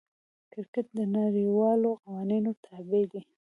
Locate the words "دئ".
3.11-3.21